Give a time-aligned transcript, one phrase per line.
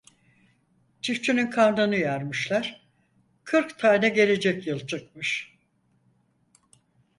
[1.01, 2.87] Çiftçinin karnını yarmışlar,
[3.43, 5.57] kırk tane gelecek yıl çıkmış.